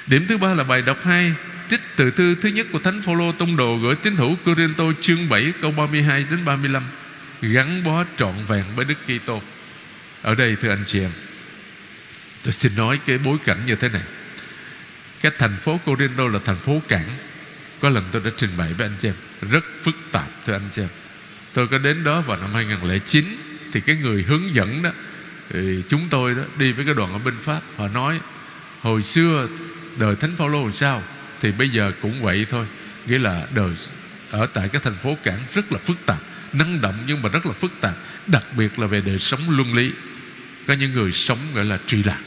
Điểm 0.06 0.26
thứ 0.28 0.38
ba 0.38 0.54
là 0.54 0.64
bài 0.64 0.82
đọc 0.82 0.98
2 1.04 1.32
trích 1.68 1.80
từ 1.96 2.10
thư 2.10 2.34
thứ 2.34 2.48
nhất 2.48 2.66
của 2.72 2.78
thánh 2.78 3.02
phaolô 3.02 3.32
tông 3.32 3.56
đồ 3.56 3.76
gửi 3.76 3.94
tín 3.94 4.16
hữu 4.16 4.36
Corinto 4.44 4.84
chương 5.00 5.28
7 5.28 5.52
câu 5.60 5.70
32 5.70 6.24
đến 6.30 6.44
35 6.44 6.82
gắn 7.40 7.84
bó 7.84 8.04
trọn 8.16 8.34
vẹn 8.48 8.64
với 8.76 8.84
Đức 8.84 8.98
Kitô 9.04 9.42
ở 10.26 10.34
đây, 10.34 10.56
thưa 10.56 10.68
anh 10.68 10.84
chị 10.86 11.00
em, 11.00 11.10
tôi 12.42 12.52
xin 12.52 12.72
nói 12.76 13.00
cái 13.06 13.18
bối 13.18 13.36
cảnh 13.44 13.66
như 13.66 13.76
thế 13.76 13.88
này. 13.88 14.02
Cái 15.20 15.32
thành 15.38 15.56
phố 15.56 15.80
Corinto 15.84 16.28
là 16.28 16.38
thành 16.44 16.56
phố 16.56 16.82
cảng. 16.88 17.08
Có 17.80 17.88
lần 17.88 18.04
tôi 18.12 18.22
đã 18.24 18.30
trình 18.36 18.50
bày 18.56 18.72
với 18.72 18.86
anh 18.86 18.96
chị 18.98 19.08
em, 19.08 19.14
rất 19.50 19.64
phức 19.82 19.94
tạp, 20.12 20.28
thưa 20.46 20.52
anh 20.52 20.68
chị 20.72 20.82
em. 20.82 20.88
Tôi 21.52 21.68
có 21.68 21.78
đến 21.78 22.04
đó 22.04 22.20
vào 22.20 22.36
năm 22.36 22.54
2009 22.54 23.24
thì 23.72 23.80
cái 23.80 23.96
người 23.96 24.22
hướng 24.22 24.54
dẫn 24.54 24.82
đó, 24.82 24.90
thì 25.50 25.82
chúng 25.88 26.08
tôi 26.10 26.34
đó 26.34 26.42
đi 26.58 26.72
với 26.72 26.84
cái 26.84 26.94
đoàn 26.94 27.12
ở 27.12 27.18
bên 27.18 27.34
Pháp, 27.40 27.60
họ 27.76 27.88
nói, 27.88 28.20
hồi 28.80 29.02
xưa 29.02 29.48
đời 29.98 30.16
Thánh 30.16 30.36
Phaolô 30.36 30.62
làm 30.62 30.72
sao, 30.72 31.02
thì 31.40 31.52
bây 31.52 31.68
giờ 31.68 31.92
cũng 32.02 32.22
vậy 32.22 32.46
thôi. 32.50 32.66
Nghĩa 33.06 33.18
là 33.18 33.46
đời 33.54 33.70
ở 34.30 34.46
tại 34.46 34.68
cái 34.68 34.80
thành 34.84 34.96
phố 35.02 35.18
cảng 35.22 35.40
rất 35.54 35.72
là 35.72 35.78
phức 35.78 36.06
tạp, 36.06 36.18
năng 36.52 36.80
động 36.80 36.98
nhưng 37.06 37.22
mà 37.22 37.28
rất 37.28 37.46
là 37.46 37.52
phức 37.52 37.72
tạp, 37.80 37.94
đặc 38.26 38.44
biệt 38.56 38.78
là 38.78 38.86
về 38.86 39.00
đời 39.00 39.18
sống 39.18 39.40
luân 39.50 39.74
lý 39.74 39.92
có 40.66 40.74
những 40.74 40.92
người 40.92 41.12
sống, 41.12 41.38
gọi 41.54 41.64
là 41.64 41.78
truy 41.86 42.02
lạc. 42.02 42.20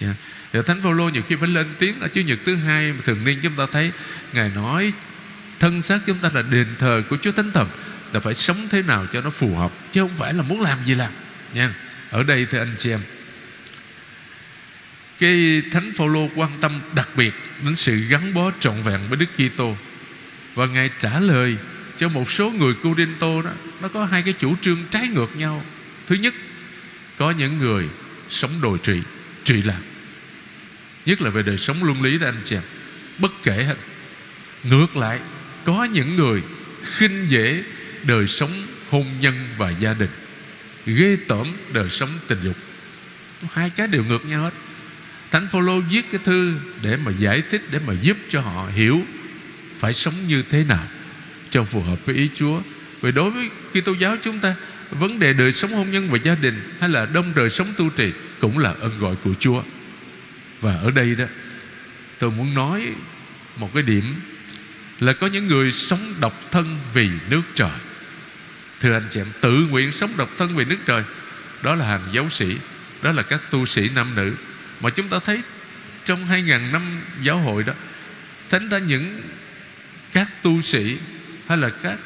Yeah. 0.00 0.16
Thì 0.52 0.58
Thánh 0.66 0.82
Phaolô 0.82 1.08
nhiều 1.08 1.22
khi 1.28 1.36
phải 1.36 1.48
lên 1.48 1.66
tiếng 1.78 2.00
ở 2.00 2.08
Chủ 2.08 2.20
nhật 2.20 2.38
thứ 2.44 2.56
hai 2.56 2.94
thường 3.04 3.24
niên 3.24 3.38
chúng 3.42 3.56
ta 3.56 3.66
thấy 3.72 3.92
Ngài 4.32 4.48
nói, 4.48 4.92
thân 5.58 5.82
xác 5.82 5.98
chúng 6.06 6.18
ta 6.18 6.30
là 6.34 6.42
đền 6.42 6.66
thờ 6.78 7.02
của 7.10 7.16
Chúa 7.16 7.32
Thánh 7.32 7.52
Thần, 7.52 7.68
là 8.12 8.20
phải 8.20 8.34
sống 8.34 8.68
thế 8.70 8.82
nào 8.82 9.06
cho 9.12 9.20
nó 9.20 9.30
phù 9.30 9.56
hợp, 9.56 9.72
chứ 9.92 10.00
không 10.00 10.14
phải 10.16 10.34
là 10.34 10.42
muốn 10.42 10.60
làm 10.60 10.78
gì 10.84 10.94
làm. 10.94 11.12
Nha. 11.54 11.74
Ở 12.10 12.22
đây 12.22 12.46
thì 12.50 12.58
anh 12.58 12.74
chị 12.78 12.90
em, 12.90 13.00
cái 15.18 15.62
thánh 15.72 15.92
phaolô 15.96 16.28
quan 16.34 16.50
tâm 16.60 16.80
đặc 16.94 17.08
biệt 17.16 17.34
đến 17.64 17.76
sự 17.76 17.96
gắn 17.96 18.34
bó 18.34 18.50
trọn 18.60 18.82
vẹn 18.82 19.00
với 19.08 19.18
Đức 19.18 19.26
Kitô. 19.36 19.76
Và 20.54 20.66
ngài 20.66 20.90
trả 20.98 21.20
lời 21.20 21.56
cho 21.98 22.08
một 22.08 22.30
số 22.30 22.50
người 22.50 22.74
Corinto 22.74 23.42
đó, 23.42 23.50
nó 23.80 23.88
có 23.88 24.04
hai 24.04 24.22
cái 24.22 24.32
chủ 24.32 24.56
trương 24.62 24.78
trái 24.90 25.08
ngược 25.08 25.36
nhau. 25.36 25.64
Thứ 26.06 26.14
nhất 26.14 26.34
có 27.20 27.30
những 27.30 27.58
người 27.58 27.88
sống 28.28 28.50
đồi 28.62 28.78
trụy 28.82 29.02
trụy 29.44 29.62
lạc. 29.62 29.80
Nhất 31.06 31.22
là 31.22 31.30
về 31.30 31.42
đời 31.42 31.58
sống 31.58 31.84
luân 31.84 32.02
lý 32.02 32.18
đó 32.18 32.26
anh 32.26 32.40
chị 32.44 32.56
em. 32.56 32.62
Bất 33.18 33.32
kể 33.42 33.64
hết. 33.64 33.76
Ngược 34.64 34.96
lại, 34.96 35.20
có 35.64 35.84
những 35.84 36.16
người 36.16 36.42
khinh 36.82 37.26
dễ 37.28 37.62
đời 38.02 38.26
sống 38.26 38.66
hôn 38.90 39.06
nhân 39.20 39.34
và 39.56 39.70
gia 39.70 39.94
đình, 39.94 40.10
ghê 40.86 41.16
tởm 41.28 41.52
đời 41.72 41.90
sống 41.90 42.08
tình 42.26 42.38
dục. 42.44 42.56
Hai 43.52 43.70
cái 43.70 43.86
đều 43.86 44.04
ngược 44.04 44.26
nhau 44.26 44.42
hết. 44.42 44.54
Thánh 45.30 45.48
phaolô 45.52 45.80
viết 45.80 46.10
cái 46.10 46.20
thư 46.24 46.54
để 46.82 46.96
mà 46.96 47.12
giải 47.18 47.42
thích, 47.50 47.62
để 47.70 47.78
mà 47.86 47.94
giúp 48.02 48.16
cho 48.28 48.40
họ 48.40 48.68
hiểu 48.74 49.04
phải 49.78 49.94
sống 49.94 50.14
như 50.28 50.42
thế 50.42 50.64
nào 50.64 50.86
cho 51.50 51.64
phù 51.64 51.82
hợp 51.82 52.06
với 52.06 52.14
ý 52.14 52.28
Chúa. 52.34 52.60
Vì 53.00 53.12
đối 53.12 53.30
với 53.30 53.50
Kitô 53.72 53.92
giáo 53.92 54.16
chúng 54.22 54.38
ta 54.38 54.54
vấn 54.90 55.18
đề 55.18 55.32
đời 55.32 55.52
sống 55.52 55.72
hôn 55.72 55.90
nhân 55.90 56.10
và 56.10 56.18
gia 56.22 56.34
đình 56.34 56.70
hay 56.80 56.88
là 56.88 57.06
đông 57.06 57.32
đời 57.34 57.50
sống 57.50 57.72
tu 57.76 57.90
trì 57.90 58.12
cũng 58.40 58.58
là 58.58 58.74
ơn 58.80 58.98
gọi 58.98 59.16
của 59.24 59.34
Chúa. 59.38 59.62
Và 60.60 60.74
ở 60.76 60.90
đây 60.90 61.14
đó, 61.14 61.24
tôi 62.18 62.30
muốn 62.30 62.54
nói 62.54 62.86
một 63.56 63.74
cái 63.74 63.82
điểm 63.82 64.14
là 65.00 65.12
có 65.12 65.26
những 65.26 65.46
người 65.46 65.72
sống 65.72 66.14
độc 66.20 66.40
thân 66.50 66.78
vì 66.94 67.10
nước 67.28 67.42
trời. 67.54 67.70
Thưa 68.80 68.92
anh 68.92 69.08
chị 69.10 69.20
em, 69.20 69.26
Tự 69.40 69.66
nguyện 69.70 69.92
sống 69.92 70.16
độc 70.16 70.30
thân 70.38 70.56
vì 70.56 70.64
nước 70.64 70.78
trời, 70.86 71.02
Đó 71.62 71.74
là 71.74 71.86
hàng 71.86 72.04
giáo 72.12 72.28
sĩ, 72.28 72.56
Đó 73.02 73.12
là 73.12 73.22
các 73.22 73.42
tu 73.50 73.66
sĩ 73.66 73.90
nam 73.94 74.14
nữ. 74.14 74.34
Mà 74.80 74.90
chúng 74.90 75.08
ta 75.08 75.18
thấy 75.18 75.40
trong 76.04 76.26
2000 76.26 76.72
năm 76.72 76.82
giáo 77.22 77.38
hội 77.38 77.62
đó, 77.62 77.72
Thánh 78.50 78.68
ra 78.68 78.78
những 78.78 79.22
Các 80.12 80.42
tu 80.42 80.62
sĩ 80.62 80.98
Hay 81.48 81.58
là 81.58 81.70
các 81.70 81.98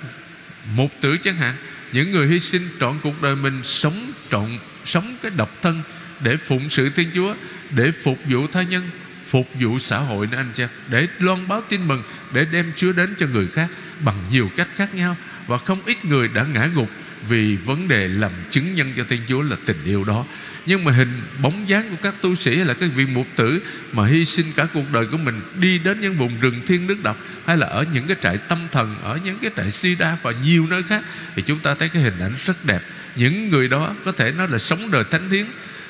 mục 0.74 0.92
tử 1.00 1.16
chẳng 1.16 1.36
hạn 1.36 1.54
những 1.94 2.12
người 2.12 2.28
hy 2.28 2.40
sinh 2.40 2.68
trọn 2.80 2.94
cuộc 3.02 3.22
đời 3.22 3.36
mình 3.36 3.60
Sống 3.64 4.12
trọn, 4.30 4.58
Sống 4.84 5.16
cái 5.22 5.32
độc 5.36 5.62
thân 5.62 5.82
Để 6.20 6.36
phụng 6.36 6.68
sự 6.70 6.90
Thiên 6.90 7.10
Chúa, 7.14 7.34
Để 7.70 7.90
phục 7.90 8.18
vụ 8.24 8.46
tha 8.46 8.62
nhân, 8.62 8.82
Phục 9.26 9.48
vụ 9.60 9.78
xã 9.78 9.98
hội 9.98 10.26
nữa 10.26 10.36
anh 10.36 10.50
chị 10.54 10.64
Để 10.90 11.06
loan 11.18 11.48
báo 11.48 11.62
tin 11.68 11.88
mừng, 11.88 12.02
Để 12.32 12.46
đem 12.52 12.72
Chúa 12.76 12.92
đến 12.92 13.14
cho 13.18 13.26
người 13.26 13.46
khác 13.46 13.68
Bằng 14.00 14.16
nhiều 14.30 14.50
cách 14.56 14.68
khác 14.76 14.94
nhau 14.94 15.16
và 15.46 15.58
không 15.58 15.82
ít 15.86 16.04
người 16.04 16.28
đã 16.28 16.46
ngã 16.54 16.66
gục 16.74 16.90
vì 17.28 17.56
vấn 17.56 17.88
đề 17.88 18.08
làm 18.08 18.32
chứng 18.50 18.74
nhân 18.74 18.92
cho 18.96 19.04
Thiên 19.08 19.20
Chúa 19.28 19.42
là 19.42 19.56
tình 19.66 19.84
yêu 19.84 20.04
đó. 20.04 20.26
Nhưng 20.66 20.84
mà 20.84 20.92
hình 20.92 21.20
bóng 21.42 21.68
dáng 21.68 21.90
của 21.90 21.96
các 22.02 22.14
tu 22.20 22.34
sĩ 22.34 22.56
Hay 22.56 22.64
là 22.64 22.74
các 22.74 22.90
vị 22.94 23.06
mục 23.06 23.26
tử 23.36 23.60
Mà 23.92 24.06
hy 24.06 24.24
sinh 24.24 24.46
cả 24.56 24.66
cuộc 24.74 24.92
đời 24.92 25.06
của 25.06 25.16
mình 25.16 25.40
Đi 25.58 25.78
đến 25.78 26.00
những 26.00 26.14
vùng 26.14 26.40
rừng 26.40 26.60
thiên 26.66 26.86
nước 26.86 27.02
độc 27.02 27.16
Hay 27.46 27.56
là 27.56 27.66
ở 27.66 27.84
những 27.92 28.06
cái 28.06 28.16
trại 28.20 28.38
tâm 28.38 28.58
thần, 28.72 28.96
Ở 29.02 29.18
những 29.24 29.38
cái 29.38 29.50
trại 29.56 29.70
sida 29.70 30.16
và 30.22 30.32
nhiều 30.44 30.66
nơi 30.66 30.82
khác, 30.82 31.02
Thì 31.36 31.42
chúng 31.42 31.58
ta 31.58 31.74
thấy 31.74 31.88
cái 31.88 32.02
hình 32.02 32.18
ảnh 32.20 32.34
rất 32.44 32.64
đẹp. 32.64 32.80
Những 33.16 33.50
người 33.50 33.68
đó 33.68 33.94
có 34.04 34.12
thể 34.12 34.32
nói 34.32 34.48
là 34.50 34.58
sống 34.58 34.90
đời 34.90 35.04
thánh 35.10 35.30
hiến 35.30 35.46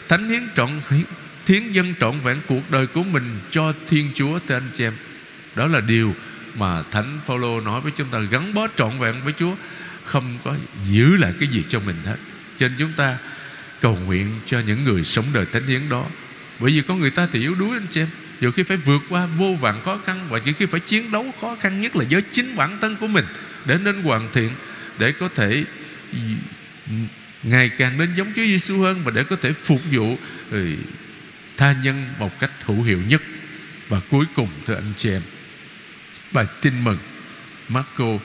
Thánh 0.09 0.29
hiến 0.29 0.43
trọn 0.57 0.81
thiến 1.47 1.73
dân 1.73 1.95
trọn 2.01 2.21
vẹn 2.21 2.41
cuộc 2.47 2.71
đời 2.71 2.87
của 2.87 3.03
mình 3.03 3.41
cho 3.51 3.73
Thiên 3.89 4.11
Chúa, 4.15 4.39
thưa 4.49 4.55
anh 4.55 4.71
chị 4.75 4.85
em. 4.85 4.93
Đó 5.55 5.67
là 5.67 5.81
điều 5.81 6.15
mà 6.55 6.83
Thánh 6.91 7.21
Phaolô 7.27 7.61
nói 7.61 7.81
với 7.81 7.93
chúng 7.97 8.09
ta, 8.09 8.19
gắn 8.19 8.55
bó 8.55 8.69
trọn 8.77 8.99
vẹn 8.99 9.15
với 9.25 9.33
Chúa 9.39 9.55
không 10.05 10.39
có 10.45 10.57
giữ 10.85 11.17
lại 11.17 11.33
cái 11.41 11.49
gì 11.49 11.65
cho 11.69 11.81
mình 11.81 11.97
hết. 12.05 12.17
Cho 12.57 12.69
nên 12.69 12.77
chúng 12.79 12.93
ta 12.93 13.19
cầu 13.81 13.97
nguyện 13.97 14.41
cho 14.47 14.61
những 14.61 14.85
người 14.85 15.05
sống 15.05 15.25
đời 15.33 15.47
thánh 15.53 15.67
hiến 15.67 15.89
đó. 15.89 16.07
Bởi 16.59 16.73
vì 16.73 16.83
có 16.89 16.95
người 16.95 17.11
ta 17.11 17.29
thì 17.33 17.41
yếu 17.41 17.55
đuối 17.55 17.71
anh 17.77 17.87
chị 17.91 18.01
em. 18.01 18.09
Nhiều 18.41 18.53
khi 18.53 18.63
phải 18.63 18.77
vượt 18.77 19.03
qua 19.09 19.27
vô 19.27 19.57
vàn 19.61 19.83
khó 19.85 19.99
khăn 20.07 20.27
và 20.31 20.41
nhiều 20.45 20.55
khi 20.59 20.67
phải 20.67 20.81
chiến 20.81 21.13
đấu 21.13 21.35
khó 21.41 21.57
khăn, 21.61 21.81
nhất 21.81 21.97
là 21.97 22.05
với 22.11 22.23
chính 22.33 22.57
bản 22.57 22.79
thân 22.81 22.97
của 22.97 23.07
mình, 23.07 23.25
để 23.65 23.79
nên 23.85 24.03
hoàn 24.03 24.29
thiện, 24.33 24.51
để 24.99 25.13
có 25.13 25.29
thể 25.35 25.65
ngày 27.43 27.69
càng 27.69 27.99
nên 27.99 28.15
giống 28.17 28.33
Chúa 28.37 28.43
Giêsu 28.43 28.79
hơn 28.83 29.01
và 29.05 29.11
để 29.11 29.25
có 29.25 29.37
thể 29.37 29.53
phục 29.53 29.81
vụ 29.93 30.19
ừ, 30.51 30.77
tha 31.57 31.75
nhân 31.83 32.07
một 32.19 32.41
cách 32.41 32.51
hữu 32.65 32.83
hiệu 32.83 33.01
nhất. 33.09 33.23
Và 33.89 34.01
cuối 34.11 34.25
cùng, 34.35 34.49
thưa 34.67 34.75
anh 34.75 34.93
chị 34.97 35.11
em, 35.11 35.23
bài 36.33 36.47
tin 36.61 36.85
mừng 36.85 36.99
Marco 37.69 38.19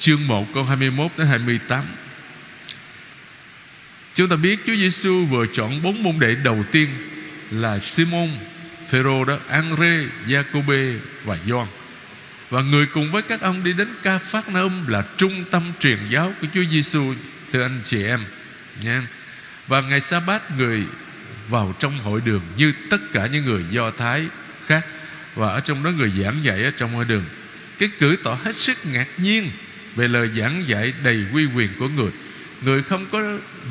chương 0.00 0.26
1 0.26 0.54
câu 0.54 0.64
21 0.64 1.10
đến 1.16 1.26
28 1.26 1.84
Chúng 4.14 4.28
ta 4.28 4.36
biết 4.36 4.60
Chúa 4.66 4.74
Giêsu 4.74 5.24
vừa 5.24 5.46
chọn 5.46 5.82
bốn 5.82 6.02
môn 6.02 6.18
đệ 6.18 6.34
đầu 6.34 6.64
tiên 6.72 6.88
là 7.50 7.78
Simon, 7.78 8.28
Phêrô 8.88 9.24
đó, 9.24 9.38
Andre, 9.48 10.04
Giacôbê 10.28 10.94
và 11.24 11.38
Gioan. 11.46 11.66
Và 12.50 12.62
người 12.62 12.86
cùng 12.86 13.10
với 13.10 13.22
các 13.22 13.40
ông 13.40 13.64
đi 13.64 13.72
đến 13.72 13.88
Ca 14.02 14.18
Phát 14.18 14.48
Na 14.48 14.60
là 14.88 15.04
trung 15.16 15.44
tâm 15.50 15.72
truyền 15.80 15.98
giáo 16.10 16.32
của 16.40 16.46
Chúa 16.54 16.64
Giêsu 16.70 17.14
thưa 17.52 17.62
anh 17.62 17.80
chị 17.84 18.04
em 18.04 18.24
nha. 18.82 19.02
Và 19.66 19.80
ngày 19.80 20.00
sa 20.00 20.20
bát 20.20 20.58
người 20.58 20.82
vào 21.48 21.74
trong 21.78 21.98
hội 21.98 22.20
đường 22.24 22.42
như 22.56 22.72
tất 22.90 23.00
cả 23.12 23.26
những 23.26 23.44
người 23.44 23.64
Do 23.70 23.90
Thái 23.90 24.26
khác 24.66 24.86
và 25.34 25.48
ở 25.48 25.60
trong 25.60 25.84
đó 25.84 25.90
người 25.90 26.12
giảng 26.22 26.44
dạy 26.44 26.62
ở 26.62 26.70
trong 26.76 26.94
hội 26.94 27.04
đường 27.04 27.24
cái 27.78 27.90
cử 27.98 28.16
tỏ 28.22 28.38
hết 28.44 28.56
sức 28.56 28.78
ngạc 28.92 29.06
nhiên 29.16 29.50
về 29.96 30.08
lời 30.08 30.30
giảng 30.36 30.64
dạy 30.66 30.92
đầy 31.04 31.24
quy 31.32 31.46
quyền 31.54 31.68
của 31.78 31.88
người. 31.88 32.10
Người 32.62 32.82
không 32.82 33.06
có 33.12 33.22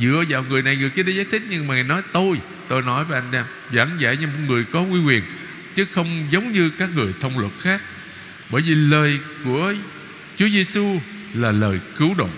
dựa 0.02 0.24
vào 0.30 0.46
người 0.50 0.62
này, 0.62 0.76
người 0.76 0.90
kia 0.90 1.04
để 1.04 1.14
giải 1.14 1.26
thích, 1.32 1.42
nhưng 1.50 1.68
mà 1.68 1.74
người 1.74 1.84
nói, 1.84 2.02
tôi 2.12 2.38
tôi 2.68 2.82
nói 2.82 3.06
với 3.06 3.22
anh 3.22 3.32
em, 3.32 3.46
giảng 3.74 3.90
dạy 4.00 4.18
như 4.18 4.28
một 4.28 4.40
người 4.48 4.64
có 4.64 4.82
quy 4.82 5.00
quyền, 5.00 5.24
chứ 5.76 5.86
không 5.92 6.28
giống 6.32 6.52
như 6.52 6.70
các 6.70 6.90
người 6.96 7.14
thông 7.20 7.40
luật 7.40 7.52
khác. 7.62 7.82
Bởi 8.50 8.62
vì 8.62 8.76
lời 8.76 9.20
của 9.44 9.74
Chúa 10.38 10.50
Giêsu 10.50 11.00
là 11.34 11.52
lời 11.52 11.80
cứu 11.98 12.14
độ 12.18 12.30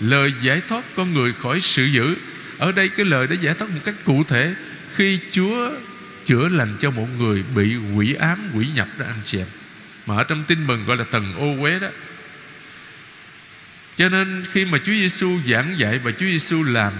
lời 0.00 0.32
giải 0.42 0.62
thoát 0.68 0.84
con 0.96 1.14
người 1.14 1.32
khỏi 1.32 1.60
sự 1.60 1.84
dữ. 1.84 2.14
Ở 2.58 2.72
đây 2.72 2.88
cái 2.88 3.06
lời 3.06 3.26
đã 3.26 3.34
giải 3.40 3.54
thoát 3.54 3.70
một 3.70 3.80
cách 3.84 3.94
cụ 4.04 4.24
thể, 4.24 4.54
khi 4.94 5.18
Chúa 5.30 5.70
chữa 6.24 6.48
lành 6.48 6.76
cho 6.80 6.90
một 6.90 7.06
người 7.18 7.44
bị 7.54 7.76
quỷ 7.96 8.14
ám, 8.14 8.50
quỷ 8.54 8.66
nhập 8.74 8.88
đó, 8.98 9.06
anh 9.08 9.20
chị 9.24 9.38
em. 9.38 9.46
Mà 10.06 10.16
ở 10.16 10.24
trong 10.24 10.44
tin 10.46 10.66
mừng 10.66 10.84
gọi 10.84 10.96
là 10.96 11.04
thần 11.10 11.34
ô 11.38 11.62
quế 11.62 11.78
đó 11.78 11.88
cho 14.00 14.08
nên 14.08 14.44
khi 14.52 14.64
mà 14.64 14.78
Chúa 14.78 14.92
Giêsu 14.92 15.38
giảng 15.48 15.78
dạy 15.78 15.98
và 15.98 16.10
Chúa 16.10 16.26
Giêsu 16.26 16.62
làm 16.62 16.92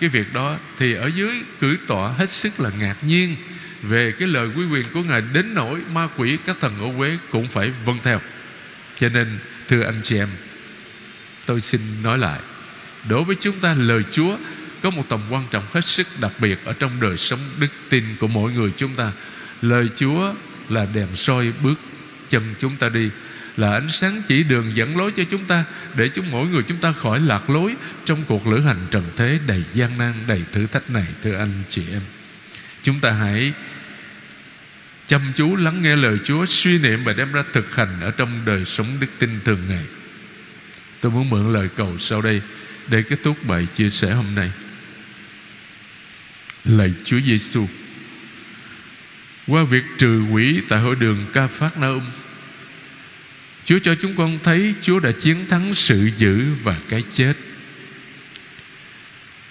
cái 0.00 0.08
việc 0.10 0.32
đó, 0.32 0.56
thì 0.78 0.94
ở 0.94 1.06
dưới 1.06 1.42
cử 1.60 1.76
tọa 1.86 2.12
hết 2.12 2.30
sức 2.30 2.60
là 2.60 2.70
ngạc 2.78 2.96
nhiên 3.04 3.36
về 3.82 4.12
cái 4.18 4.28
lời 4.28 4.48
quy 4.56 4.64
quyền 4.64 4.86
của 4.92 5.02
ngài 5.02 5.22
đến 5.32 5.54
nỗi 5.54 5.80
ma 5.92 6.08
quỷ 6.16 6.38
các 6.46 6.56
thần 6.60 6.80
ở 6.80 6.98
quế 6.98 7.18
cũng 7.30 7.48
phải 7.48 7.72
vâng 7.84 7.98
theo. 8.02 8.20
Cho 8.98 9.08
nên, 9.08 9.38
thưa 9.68 9.82
anh 9.82 10.00
chị 10.02 10.16
em, 10.16 10.28
tôi 11.46 11.60
xin 11.60 11.80
nói 12.02 12.18
lại, 12.18 12.40
đối 13.08 13.24
với 13.24 13.36
chúng 13.40 13.60
ta, 13.60 13.74
lời 13.78 14.02
chúa 14.10 14.36
có 14.82 14.90
một 14.90 15.04
tầm 15.08 15.20
quan 15.30 15.44
trọng 15.50 15.64
hết 15.72 15.84
sức 15.84 16.06
đặc 16.20 16.32
biệt 16.40 16.64
ở 16.64 16.72
trong 16.72 17.00
đời 17.00 17.16
sống 17.16 17.40
đức 17.58 17.70
tin 17.88 18.04
của 18.20 18.28
mỗi 18.28 18.52
người 18.52 18.70
chúng 18.76 18.94
ta. 18.94 19.12
Lời 19.62 19.88
chúa 19.96 20.34
là 20.68 20.86
đèn 20.94 21.08
soi 21.14 21.52
bước 21.62 21.80
chân 22.28 22.54
chúng 22.60 22.76
ta 22.76 22.88
đi 22.88 23.10
là 23.56 23.72
ánh 23.72 23.88
sáng 23.90 24.22
chỉ 24.28 24.42
đường 24.42 24.76
dẫn 24.76 24.96
lối 24.96 25.12
cho 25.16 25.24
chúng 25.30 25.44
ta, 25.44 25.64
để 25.94 26.08
chúng 26.08 26.30
mỗi 26.30 26.48
người 26.48 26.62
chúng 26.62 26.78
ta 26.78 26.92
khỏi 26.92 27.20
lạc 27.20 27.50
lối 27.50 27.74
trong 28.04 28.24
cuộc 28.24 28.46
lữ 28.46 28.60
hành 28.60 28.86
trần 28.90 29.04
thế 29.16 29.38
đầy 29.46 29.64
gian 29.74 29.98
nan, 29.98 30.14
đầy 30.26 30.42
thử 30.52 30.66
thách 30.66 30.90
này, 30.90 31.06
thưa 31.22 31.36
anh 31.36 31.62
chị 31.68 31.82
em. 31.92 32.02
Chúng 32.82 33.00
ta 33.00 33.12
hãy 33.12 33.52
chăm 35.06 35.20
chú 35.34 35.56
lắng 35.56 35.82
nghe 35.82 35.96
lời 35.96 36.18
Chúa, 36.24 36.46
suy 36.46 36.78
niệm 36.78 37.04
và 37.04 37.12
đem 37.12 37.32
ra 37.32 37.42
thực 37.52 37.76
hành 37.76 38.00
ở 38.00 38.10
trong 38.10 38.40
đời 38.44 38.64
sống 38.64 38.96
đức 39.00 39.06
tin 39.18 39.40
thường 39.44 39.60
ngày. 39.68 39.84
Tôi 41.00 41.12
muốn 41.12 41.30
mượn 41.30 41.52
lời 41.52 41.68
cầu 41.76 41.98
sau 41.98 42.22
đây 42.22 42.42
để 42.88 43.02
kết 43.02 43.18
thúc 43.22 43.44
bài 43.44 43.66
chia 43.74 43.90
sẻ 43.90 44.12
hôm 44.12 44.34
nay. 44.34 44.50
Lạy 46.64 46.94
Chúa 47.04 47.20
Giêsu 47.20 47.68
qua 49.46 49.64
việc 49.64 49.84
trừ 49.98 50.22
quỷ 50.30 50.60
tại 50.68 50.80
hội 50.80 50.96
đường 50.96 51.26
Ca 51.32 51.46
Phát 51.46 51.78
Na 51.78 51.88
Um 51.88 52.02
Chúa 53.64 53.78
cho 53.78 53.94
chúng 53.94 54.14
con 54.16 54.38
thấy 54.42 54.74
Chúa 54.82 55.00
đã 55.00 55.10
chiến 55.12 55.46
thắng 55.48 55.74
sự 55.74 56.10
dữ 56.18 56.44
và 56.62 56.76
cái 56.88 57.02
chết. 57.12 57.34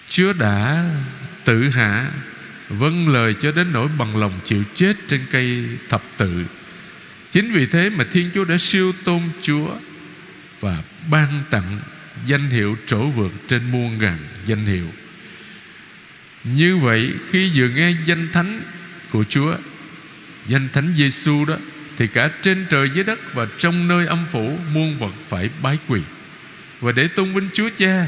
Chúa 0.10 0.34
đã 0.34 0.90
tự 1.44 1.70
hạ 1.70 2.12
Vâng 2.70 3.10
lời 3.10 3.36
cho 3.42 3.52
đến 3.52 3.74
nỗi 3.74 3.88
bằng 3.98 4.18
lòng 4.18 4.40
chịu 4.46 4.64
chết 4.76 4.94
trên 5.08 5.22
cây 5.32 5.64
thập 5.90 6.04
tự. 6.18 6.46
Chính 7.32 7.52
vì 7.54 7.66
thế 7.66 7.90
mà 7.90 8.06
Thiên 8.12 8.30
Chúa 8.34 8.46
đã 8.46 8.58
siêu 8.58 8.94
tôn 9.04 9.22
Chúa 9.42 9.76
Và 10.60 10.84
ban 11.10 11.44
tặng 11.50 11.80
danh 12.26 12.50
hiệu 12.50 12.78
trổ 12.86 13.06
vượt 13.06 13.32
trên 13.48 13.72
muôn 13.72 13.98
ngàn 13.98 14.18
danh 14.46 14.66
hiệu. 14.66 14.88
Như 16.44 16.78
vậy, 16.78 17.14
khi 17.30 17.52
vừa 17.56 17.68
nghe 17.68 17.94
danh 18.06 18.28
thánh 18.34 18.62
của 19.10 19.24
Chúa, 19.24 19.56
Danh 20.48 20.68
thánh 20.74 20.94
Giêsu 20.98 21.46
đó 21.46 21.56
thì 22.02 22.08
cả 22.08 22.30
trên 22.42 22.66
trời 22.70 22.90
dưới 22.94 23.04
đất 23.04 23.34
và 23.34 23.48
trong 23.58 23.88
nơi 23.88 24.06
âm 24.06 24.26
phủ 24.32 24.58
muôn 24.74 24.98
vật 25.00 25.12
phải 25.30 25.50
bái 25.62 25.78
quỳ 25.88 26.02
và 26.80 26.92
để 26.92 27.08
tôn 27.08 27.34
vinh 27.34 27.50
Chúa 27.54 27.70
Cha, 27.78 28.08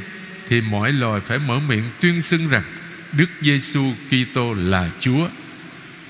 thì 0.49 0.61
mọi 0.61 0.91
loài 0.91 1.21
phải 1.21 1.39
mở 1.39 1.59
miệng 1.67 1.83
tuyên 1.99 2.21
xưng 2.21 2.49
rằng 2.49 2.63
Đức 3.11 3.25
Giêsu 3.41 3.93
Kitô 4.09 4.53
là 4.53 4.89
Chúa. 4.99 5.27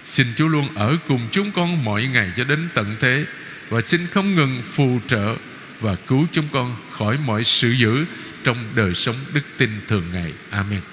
Xin 0.05 0.27
Chúa 0.35 0.47
luôn 0.47 0.67
ở 0.75 0.97
cùng 1.07 1.21
chúng 1.31 1.51
con 1.51 1.83
mọi 1.83 2.03
ngày 2.03 2.31
cho 2.37 2.43
đến 2.43 2.69
tận 2.73 2.95
thế, 2.99 3.25
và 3.69 3.81
xin 3.81 4.07
không 4.07 4.35
ngừng 4.35 4.61
phù 4.63 4.99
trợ 5.07 5.35
và 5.79 5.95
cứu 5.95 6.27
chúng 6.31 6.47
con 6.51 6.75
khỏi 6.91 7.17
mọi 7.25 7.43
sự 7.43 7.71
dữ 7.71 8.05
trong 8.43 8.57
đời 8.75 8.93
sống 8.93 9.15
đức 9.33 9.43
tin 9.57 9.69
thường 9.87 10.05
ngày. 10.13 10.33
Amen. 10.49 10.92